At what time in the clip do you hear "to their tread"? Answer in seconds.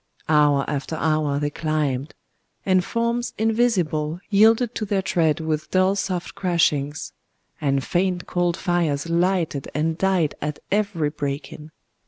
4.73-5.39